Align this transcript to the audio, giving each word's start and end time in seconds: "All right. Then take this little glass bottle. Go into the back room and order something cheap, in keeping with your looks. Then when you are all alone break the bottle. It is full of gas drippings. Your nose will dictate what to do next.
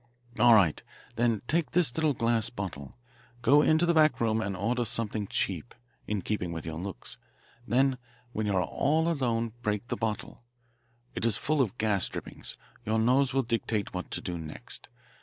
"All 0.39 0.55
right. 0.55 0.81
Then 1.15 1.43
take 1.47 1.73
this 1.73 1.95
little 1.95 2.15
glass 2.15 2.49
bottle. 2.49 2.97
Go 3.43 3.61
into 3.61 3.85
the 3.85 3.93
back 3.93 4.19
room 4.19 4.41
and 4.41 4.57
order 4.57 4.83
something 4.83 5.27
cheap, 5.27 5.75
in 6.07 6.23
keeping 6.23 6.51
with 6.51 6.65
your 6.65 6.79
looks. 6.79 7.17
Then 7.67 7.99
when 8.31 8.47
you 8.47 8.53
are 8.55 8.63
all 8.63 9.11
alone 9.11 9.53
break 9.61 9.87
the 9.89 9.95
bottle. 9.95 10.41
It 11.13 11.23
is 11.23 11.37
full 11.37 11.61
of 11.61 11.77
gas 11.77 12.09
drippings. 12.09 12.57
Your 12.83 12.97
nose 12.97 13.31
will 13.31 13.43
dictate 13.43 13.93
what 13.93 14.09
to 14.09 14.21
do 14.21 14.39
next. 14.39 14.89